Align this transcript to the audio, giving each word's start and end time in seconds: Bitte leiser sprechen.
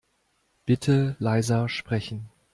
Bitte 0.65 1.15
leiser 1.19 1.67
sprechen. 1.69 2.31